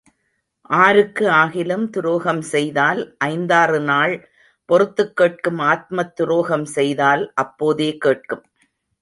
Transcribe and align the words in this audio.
ஆருக்கு 0.69 1.25
ஆகிலும் 1.31 1.83
துரோகம் 1.89 2.41
செய்தால் 2.41 3.01
ஐந்தாறு 3.17 3.79
நாள் 3.81 4.15
பொறுத்துக் 4.69 5.15
கேட்கும் 5.15 5.59
ஆத்மத் 5.59 6.15
துரோகம் 6.15 6.65
செய்தால் 6.65 7.31
அப்போதே 7.35 7.97
கேட்கும். 7.97 8.43